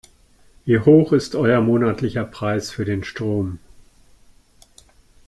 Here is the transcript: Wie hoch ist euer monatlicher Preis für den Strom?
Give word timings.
Wie 0.65 0.79
hoch 0.79 1.13
ist 1.13 1.35
euer 1.35 1.61
monatlicher 1.61 2.23
Preis 2.23 2.71
für 2.71 2.85
den 2.85 3.03
Strom? 3.03 3.59